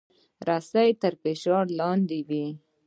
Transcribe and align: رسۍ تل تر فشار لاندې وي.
رسۍ 0.47 0.89
تل 0.91 0.99
تر 1.01 1.13
فشار 1.21 1.65
لاندې 1.79 2.19
وي. 2.29 2.47